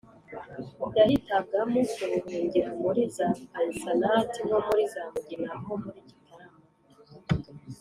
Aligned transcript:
yahitaga 0.97 1.59
mo 1.71 1.81
kubuhungira 1.93 2.69
muri 2.83 3.01
za 3.15 3.27
paysannat 3.51 4.31
nko 4.45 4.57
muri 4.65 4.83
za 4.93 5.03
mugina 5.11 5.51
ho 5.63 5.71
muri 5.83 5.99
gitarama, 6.07 6.59